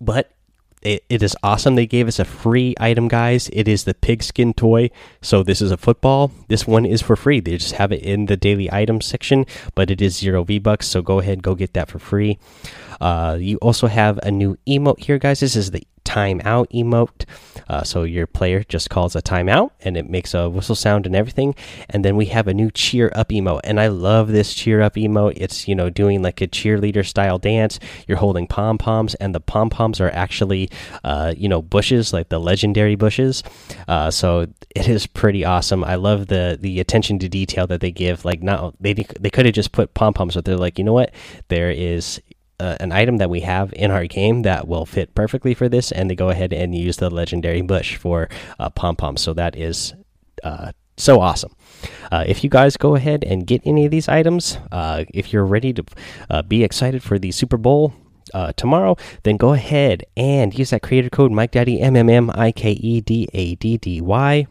But 0.00 0.32
it, 0.82 1.04
it 1.08 1.22
is 1.22 1.36
awesome. 1.42 1.76
They 1.76 1.86
gave 1.86 2.08
us 2.08 2.18
a 2.18 2.24
free 2.24 2.74
item, 2.80 3.06
guys. 3.08 3.48
It 3.52 3.68
is 3.68 3.84
the 3.84 3.94
pigskin 3.94 4.52
toy. 4.52 4.90
So 5.20 5.42
this 5.42 5.62
is 5.62 5.70
a 5.70 5.76
football. 5.76 6.32
This 6.48 6.66
one 6.66 6.84
is 6.84 7.00
for 7.00 7.14
free. 7.14 7.40
They 7.40 7.56
just 7.56 7.74
have 7.74 7.92
it 7.92 8.02
in 8.02 8.26
the 8.26 8.36
daily 8.36 8.70
items 8.72 9.06
section, 9.06 9.46
but 9.74 9.90
it 9.90 10.02
is 10.02 10.18
zero 10.18 10.42
V 10.42 10.58
bucks. 10.58 10.88
So 10.88 11.00
go 11.00 11.20
ahead, 11.20 11.42
go 11.42 11.54
get 11.54 11.74
that 11.74 11.88
for 11.88 11.98
free. 11.98 12.38
Uh, 13.00 13.36
you 13.40 13.58
also 13.58 13.86
have 13.86 14.18
a 14.22 14.30
new 14.30 14.56
emote 14.66 15.00
here, 15.00 15.18
guys. 15.18 15.40
This 15.40 15.56
is 15.56 15.70
the 15.70 15.86
timeout 16.04 16.70
emote. 16.72 17.24
Uh, 17.68 17.82
so 17.82 18.02
your 18.02 18.26
player 18.26 18.62
just 18.64 18.90
calls 18.90 19.16
a 19.16 19.22
timeout 19.22 19.70
and 19.80 19.96
it 19.96 20.08
makes 20.08 20.34
a 20.34 20.48
whistle 20.48 20.74
sound 20.74 21.06
and 21.06 21.16
everything. 21.16 21.54
And 21.88 22.04
then 22.04 22.16
we 22.16 22.26
have 22.26 22.48
a 22.48 22.54
new 22.54 22.70
cheer 22.70 23.10
up 23.14 23.28
emote. 23.28 23.60
And 23.64 23.80
I 23.80 23.88
love 23.88 24.28
this 24.28 24.54
cheer 24.54 24.82
up 24.82 24.94
emote. 24.94 25.34
It's, 25.36 25.68
you 25.68 25.74
know, 25.74 25.90
doing 25.90 26.22
like 26.22 26.40
a 26.40 26.46
cheerleader 26.46 27.06
style 27.06 27.38
dance. 27.38 27.78
You're 28.06 28.18
holding 28.18 28.46
pom 28.46 28.78
poms, 28.78 29.14
and 29.16 29.34
the 29.34 29.40
pom 29.40 29.70
poms 29.70 30.00
are 30.00 30.10
actually, 30.10 30.70
uh, 31.04 31.34
you 31.36 31.48
know, 31.48 31.62
bushes, 31.62 32.12
like 32.12 32.28
the 32.28 32.40
legendary 32.40 32.94
bushes. 32.94 33.42
Uh, 33.88 34.10
so 34.10 34.46
it 34.74 34.88
is 34.88 35.06
pretty 35.06 35.44
awesome. 35.44 35.84
I 35.84 35.96
love 35.96 36.26
the 36.26 36.58
the 36.60 36.80
attention 36.80 37.18
to 37.20 37.28
detail 37.28 37.66
that 37.68 37.80
they 37.80 37.90
give. 37.90 38.24
Like, 38.24 38.42
not 38.42 38.74
they 38.80 38.94
they 38.94 39.30
could 39.30 39.46
have 39.46 39.54
just 39.54 39.72
put 39.72 39.94
pom 39.94 40.14
poms, 40.14 40.34
but 40.34 40.44
they're 40.44 40.56
like, 40.56 40.78
you 40.78 40.84
know 40.84 40.92
what? 40.92 41.12
There 41.48 41.70
is 41.70 42.20
uh, 42.62 42.76
an 42.80 42.92
item 42.92 43.16
that 43.18 43.28
we 43.28 43.40
have 43.40 43.72
in 43.72 43.90
our 43.90 44.06
game 44.06 44.42
that 44.42 44.68
will 44.68 44.86
fit 44.86 45.14
perfectly 45.14 45.54
for 45.54 45.68
this, 45.68 45.90
and 45.90 46.08
they 46.08 46.14
go 46.14 46.30
ahead 46.30 46.52
and 46.52 46.74
use 46.74 46.96
the 46.98 47.10
legendary 47.10 47.62
bush 47.62 47.96
for 47.96 48.28
uh, 48.60 48.70
pom 48.70 48.94
pom. 48.94 49.16
So 49.16 49.34
that 49.34 49.56
is 49.56 49.94
uh, 50.44 50.70
so 50.96 51.20
awesome. 51.20 51.54
Uh, 52.12 52.24
if 52.26 52.44
you 52.44 52.50
guys 52.50 52.76
go 52.76 52.94
ahead 52.94 53.24
and 53.24 53.46
get 53.46 53.62
any 53.64 53.84
of 53.84 53.90
these 53.90 54.08
items, 54.08 54.58
uh, 54.70 55.04
if 55.12 55.32
you're 55.32 55.44
ready 55.44 55.72
to 55.72 55.84
uh, 56.30 56.42
be 56.42 56.62
excited 56.62 57.02
for 57.02 57.18
the 57.18 57.32
Super 57.32 57.56
Bowl 57.56 57.94
uh, 58.32 58.52
tomorrow, 58.52 58.96
then 59.24 59.36
go 59.36 59.52
ahead 59.52 60.04
and 60.16 60.56
use 60.56 60.70
that 60.70 60.82
creator 60.82 61.10
code 61.10 61.32
Mike 61.32 61.50
Daddy 61.50 61.80
M 61.80 61.96
M 61.96 62.08
M 62.08 62.30
I 62.34 62.52
K 62.52 62.72
E 62.72 63.00
D 63.00 63.28
A 63.32 63.56
D 63.56 63.76
D 63.76 64.00
Y 64.00 64.46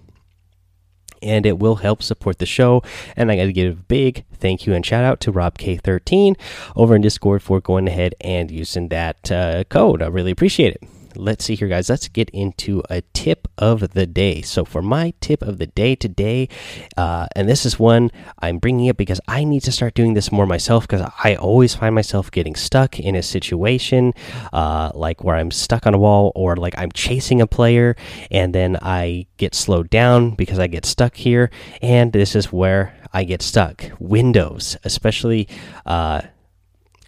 and 1.22 1.46
it 1.46 1.60
will 1.60 1.76
help 1.76 2.04
support 2.04 2.40
the 2.40 2.46
show. 2.46 2.84
And 3.16 3.32
I 3.32 3.36
got 3.36 3.46
to 3.46 3.54
give 3.54 3.74
a 3.74 3.76
big 3.76 4.26
thank 4.34 4.66
you 4.66 4.74
and 4.74 4.86
shout 4.86 5.04
out 5.04 5.20
to 5.22 5.32
Rob 5.32 5.58
K13 5.58 6.36
over 6.76 6.96
in 6.96 7.02
Discord 7.02 7.42
for 7.42 7.60
going 7.60 7.88
ahead 7.88 8.16
and 8.22 8.50
using 8.50 8.90
that 8.90 9.32
uh, 9.32 9.64
code. 9.66 10.02
I 10.02 10.08
really 10.08 10.32
appreciate 10.32 10.74
it 10.76 11.01
let's 11.16 11.46
see 11.46 11.56
here, 11.56 11.68
guys. 11.68 11.90
Let's 11.90 12.08
get 12.08 12.30
into 12.32 12.84
a 12.90 13.02
tip 13.14 13.48
of 13.58 13.92
the 13.92 14.06
day. 14.06 14.42
So, 14.42 14.66
for 14.66 14.82
my 14.82 15.14
tip 15.22 15.42
of 15.42 15.58
the 15.58 15.68
day 15.68 15.96
today, 15.96 16.50
uh, 16.98 17.28
and 17.36 17.48
this 17.48 17.66
is 17.66 17.80
one 17.80 18.12
I'm 18.40 18.58
bringing 18.58 18.90
up 18.90 18.98
because 18.98 19.22
I 19.28 19.44
need 19.44 19.62
to 19.64 19.72
start 19.72 19.94
doing 19.94 20.14
this 20.14 20.32
more 20.32 20.46
myself 20.46 20.88
because 20.88 21.10
I 21.24 21.36
always 21.36 21.76
find 21.76 21.94
myself 21.96 22.32
getting 22.32 22.56
stuck 22.56 23.00
in 23.00 23.16
a 23.16 23.24
situation 23.24 24.14
uh, 24.54 24.92
like 24.94 25.24
where 25.24 25.36
I'm 25.36 25.52
stuck 25.52 25.86
on 25.86 25.94
a 25.94 26.00
wall 26.00 26.32
or 26.36 26.56
like 26.56 26.76
I'm 26.78 26.92
chasing 26.92 27.42
a 27.42 27.48
player 27.48 27.96
and 28.30 28.54
then 28.54 28.78
I 28.82 29.28
get 29.38 29.56
slowed 29.56 29.90
down 29.90 30.32
because 30.32 30.60
I 30.60 30.68
get 30.68 30.86
stuck 30.86 31.16
here. 31.16 31.50
And 31.82 32.14
this 32.14 32.36
is 32.36 32.52
where 32.52 32.96
I 33.14 33.24
get 33.24 33.42
stuck. 33.42 33.92
Windows, 34.00 34.78
especially. 34.84 35.48
Uh, 35.86 36.22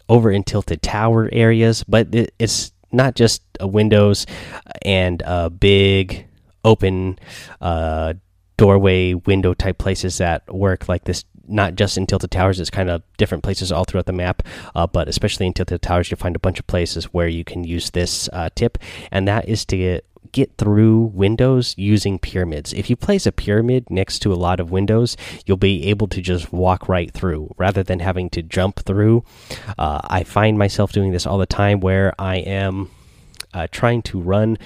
over 0.09 0.29
in 0.29 0.43
tilted 0.43 0.81
tower 0.81 1.29
areas, 1.31 1.83
but 1.85 2.07
it's 2.11 2.73
not 2.93 3.15
just 3.15 3.41
a 3.59 3.67
windows 3.67 4.25
and 4.83 5.21
a 5.25 5.49
big 5.49 6.25
open 6.63 7.19
uh, 7.59 8.13
doorway 8.57 9.13
window 9.13 9.53
type 9.53 9.77
places 9.77 10.19
that 10.19 10.41
work 10.53 10.87
like 10.87 11.03
this 11.05 11.25
not 11.45 11.75
just 11.75 11.97
in 11.97 12.07
tilted 12.07 12.31
towers 12.31 12.59
it's 12.59 12.69
kind 12.69 12.89
of 12.89 13.01
different 13.17 13.43
places 13.43 13.71
all 13.71 13.83
throughout 13.83 14.05
the 14.05 14.13
map 14.13 14.43
uh, 14.75 14.87
but 14.87 15.09
especially 15.09 15.45
in 15.45 15.53
tilted 15.53 15.81
towers 15.81 16.09
you'll 16.09 16.17
find 16.17 16.35
a 16.35 16.39
bunch 16.39 16.59
of 16.59 16.67
places 16.67 17.05
where 17.05 17.27
you 17.27 17.43
can 17.43 17.63
use 17.63 17.89
this 17.89 18.29
uh, 18.31 18.47
tip 18.55 18.77
and 19.11 19.27
that 19.27 19.49
is 19.49 19.65
to 19.65 19.99
get 20.31 20.57
through 20.57 21.11
windows 21.13 21.75
using 21.77 22.19
pyramids. 22.19 22.73
If 22.73 22.89
you 22.89 22.95
place 22.95 23.25
a 23.25 23.31
pyramid 23.31 23.89
next 23.89 24.19
to 24.19 24.33
a 24.33 24.35
lot 24.35 24.59
of 24.59 24.71
windows, 24.71 25.17
you'll 25.45 25.57
be 25.57 25.87
able 25.87 26.07
to 26.07 26.21
just 26.21 26.51
walk 26.51 26.87
right 26.87 27.11
through 27.11 27.53
rather 27.57 27.83
than 27.83 27.99
having 27.99 28.29
to 28.31 28.41
jump 28.41 28.79
through. 28.79 29.23
Uh, 29.77 30.01
I 30.03 30.23
find 30.23 30.57
myself 30.57 30.91
doing 30.91 31.11
this 31.11 31.25
all 31.25 31.37
the 31.37 31.45
time 31.45 31.79
where 31.79 32.13
I 32.17 32.37
am 32.37 32.89
uh, 33.53 33.67
trying 33.71 34.01
to 34.01 34.19
run 34.19 34.57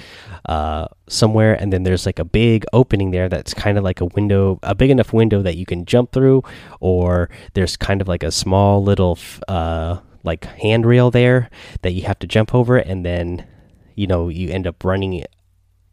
uh, 0.45 0.87
somewhere, 1.07 1.53
and 1.53 1.71
then 1.71 1.83
there's 1.83 2.05
like 2.05 2.19
a 2.19 2.25
big 2.25 2.65
opening 2.73 3.11
there 3.11 3.29
that's 3.29 3.53
kind 3.53 3.77
of 3.77 3.83
like 3.83 4.01
a 4.01 4.05
window, 4.05 4.59
a 4.63 4.73
big 4.73 4.89
enough 4.89 5.13
window 5.13 5.41
that 5.41 5.57
you 5.57 5.65
can 5.65 5.85
jump 5.85 6.11
through, 6.11 6.43
or 6.79 7.29
there's 7.53 7.75
kind 7.75 8.01
of 8.01 8.07
like 8.07 8.23
a 8.23 8.31
small 8.31 8.81
little 8.81 9.19
uh, 9.47 9.97
like 10.23 10.45
handrail 10.45 11.11
there 11.11 11.49
that 11.81 11.91
you 11.91 12.03
have 12.03 12.19
to 12.19 12.27
jump 12.27 12.55
over, 12.55 12.77
and 12.77 13.05
then 13.05 13.45
you 13.95 14.07
know 14.07 14.29
you 14.29 14.49
end 14.49 14.65
up 14.65 14.83
running 14.83 15.23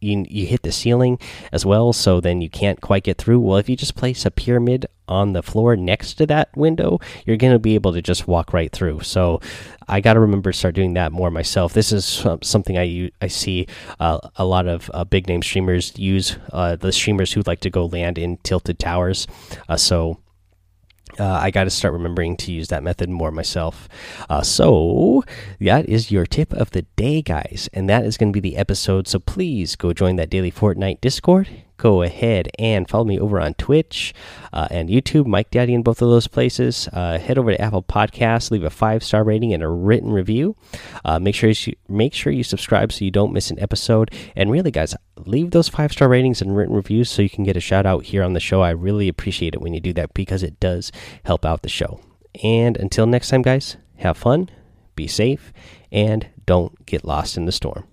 you 0.05 0.25
you 0.29 0.47
hit 0.47 0.63
the 0.63 0.73
ceiling 0.73 1.19
as 1.53 1.65
well, 1.65 1.93
so 1.93 2.21
then 2.21 2.41
you 2.41 2.51
can't 2.51 2.81
quite 2.81 3.05
get 3.05 3.19
through. 3.19 3.41
Well, 3.41 3.59
if 3.59 3.69
you 3.69 3.77
just 3.77 3.95
place 3.95 4.25
a 4.25 4.31
pyramid 4.31 4.87
on 5.07 5.33
the 5.33 5.43
floor 5.43 5.77
next 5.77 6.15
to 6.15 6.27
that 6.27 6.55
window, 6.57 6.99
you're 7.27 7.37
going 7.37 7.53
to 7.53 7.59
be 7.59 7.75
able 7.75 7.93
to 7.93 8.01
just 8.01 8.27
walk 8.27 8.53
right 8.53 8.73
through. 8.73 9.01
So 9.01 9.41
I 9.89 10.01
got 10.01 10.15
to 10.15 10.21
remember 10.21 10.51
to 10.51 10.59
start 10.59 10.75
doing 10.75 10.95
that 10.95 11.13
more 11.13 11.31
myself. 11.31 11.73
This 11.73 11.93
is 11.93 12.25
something 12.43 12.79
I 12.79 13.11
I 13.21 13.29
see 13.29 13.67
uh, 14.01 14.19
a 14.37 14.45
lot 14.45 14.67
of 14.67 14.91
uh, 14.95 15.05
big 15.05 15.29
name 15.29 15.43
streamers 15.43 15.97
use. 15.99 16.37
Uh, 16.53 16.77
the 16.77 16.93
streamers 16.93 17.33
who 17.33 17.43
like 17.47 17.61
to 17.61 17.71
go 17.71 17.87
land 17.87 18.19
in 18.19 18.39
tilted 18.39 18.79
towers. 18.79 19.27
Uh, 19.69 19.77
so 19.77 20.19
uh, 21.19 21.39
I 21.43 21.51
got 21.51 21.65
to 21.65 21.71
start 21.71 21.95
remembering 21.95 22.37
to 22.39 22.53
use 22.53 22.69
that 22.69 22.83
method 22.83 23.09
more 23.09 23.31
myself. 23.31 23.89
Uh, 24.29 24.43
so, 24.43 25.25
that 25.61 25.89
is 25.89 26.11
your 26.11 26.27
tip 26.27 26.53
of 26.53 26.71
the 26.71 26.83
day, 26.97 27.23
guys. 27.23 27.69
And 27.73 27.89
that 27.89 28.05
is 28.05 28.17
going 28.17 28.33
to 28.33 28.41
be 28.41 28.49
the 28.49 28.57
episode. 28.57 29.09
So, 29.09 29.19
please 29.19 29.77
go 29.77 29.93
join 29.93 30.17
that 30.17 30.31
daily 30.31 30.53
Fortnite 30.53 31.01
Discord 31.01 31.49
go 31.77 32.03
ahead 32.03 32.49
and 32.59 32.89
follow 32.89 33.05
me 33.05 33.19
over 33.19 33.41
on 33.41 33.55
Twitch 33.55 34.15
uh, 34.53 34.69
and 34.71 34.89
YouTube, 34.89 35.27
Mike 35.27 35.51
Daddy 35.51 35.75
in 35.75 35.83
both 35.83 36.01
of 36.03 36.09
those 36.09 36.27
places. 36.27 36.89
Uh, 36.93 37.19
head 37.19 37.39
over 37.39 37.51
to 37.51 37.61
Apple 37.61 37.83
Podcasts, 37.83 38.51
leave 38.51 38.65
a 38.65 38.71
five 38.71 39.03
star 39.03 39.25
rating 39.25 39.53
and 39.53 39.63
a 39.63 39.69
written 39.69 40.13
review. 40.13 40.57
Uh, 41.05 41.19
make 41.19 41.35
sure 41.35 41.51
you 41.51 41.75
make 41.89 42.15
sure 42.15 42.33
you 42.33 42.45
subscribe 42.45 42.93
so 42.93 43.05
you 43.05 43.11
don't 43.11 43.33
miss 43.33 43.51
an 43.51 43.61
episode. 43.61 44.13
And 44.37 44.51
really, 44.51 44.71
guys, 44.71 44.95
leave 45.17 45.51
those 45.51 45.69
five 45.69 45.93
star 45.93 46.09
ratings 46.09 46.41
and 46.41 46.57
written 46.57 46.75
reviews 46.75 47.11
so 47.11 47.23
you 47.23 47.31
can 47.31 47.45
get 47.45 47.57
a 47.57 47.61
shout 47.61 47.87
out 47.87 48.05
here 48.05 48.23
on 48.23 48.33
the 48.33 48.41
show. 48.41 48.63
I 48.63 48.71
really 48.71 49.09
appreciate 49.09 49.55
it 49.55 49.61
when 49.61 49.75
you 49.75 49.81
do 49.81 49.93
that 49.95 50.15
because 50.15 50.43
it 50.43 50.61
does 50.61 50.93
help 51.25 51.45
out 51.45 51.63
the 51.63 51.69
show. 51.69 52.01
And 52.43 52.77
until 52.77 53.07
next 53.07 53.29
time, 53.29 53.43
guys, 53.43 53.77
have 53.97 54.17
fun, 54.17 54.51
be 54.97 55.07
safe, 55.07 55.53
and 55.93 56.27
don't 56.47 56.85
get 56.87 57.05
lost 57.05 57.37
in 57.37 57.47
the 57.47 57.53
storm. 57.53 57.85